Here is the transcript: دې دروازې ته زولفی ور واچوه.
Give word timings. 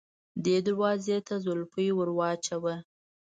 دې 0.43 0.57
دروازې 0.67 1.17
ته 1.27 1.35
زولفی 1.43 1.87
ور 1.93 2.09
واچوه. 2.17 2.75